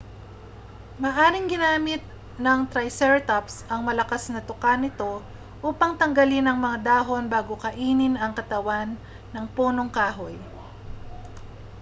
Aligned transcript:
maaaring 1.01 1.45
ginamit 1.53 2.01
ng 2.45 2.59
triceratops 2.73 3.55
ang 3.71 3.81
malakas 3.89 4.23
na 4.33 4.41
tuka 4.49 4.71
nito 4.83 5.13
upang 5.69 5.93
tanggalin 6.01 6.45
ang 6.49 6.57
mga 6.65 6.77
dahon 6.89 7.23
bago 7.35 7.53
kainin 7.63 8.15
ang 8.17 8.33
katawan 8.39 8.89
ng 9.33 9.45
punong 9.55 9.91
kahoy 9.97 10.33